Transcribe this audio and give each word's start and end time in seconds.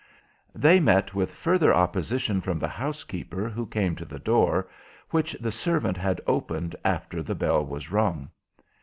They 0.55 0.79
met 0.79 1.13
with 1.13 1.29
further 1.29 1.71
opposition 1.71 2.41
from 2.41 2.57
the 2.57 2.67
housekeeper 2.67 3.47
who 3.49 3.67
came 3.67 3.95
to 3.97 4.03
the 4.05 4.17
door 4.17 4.67
which 5.11 5.33
the 5.33 5.51
servant 5.51 5.95
had 5.95 6.19
opened 6.25 6.75
after 6.83 7.21
the 7.21 7.35
bell 7.35 7.63
was 7.63 7.91
rung. 7.91 8.31